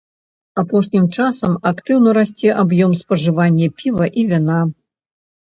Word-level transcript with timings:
Апошнім 0.61 1.03
часам 1.17 1.53
актыўна 1.71 2.09
расце 2.19 2.49
аб'ём 2.63 2.97
спажывання 3.03 3.67
піва 3.83 4.11
і 4.23 4.27
віна. 4.35 4.59